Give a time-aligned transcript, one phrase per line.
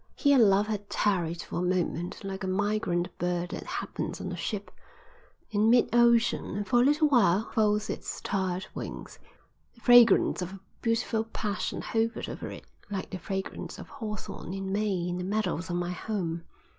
[0.15, 4.35] Here love had tarried for a moment like a migrant bird that happens on a
[4.35, 4.71] ship
[5.51, 9.19] in mid ocean and for a little while folds its tired wings.
[9.75, 14.71] The fragrance of a beautiful passion hovered over it like the fragrance of hawthorn in
[14.71, 16.45] May in the meadows of my home.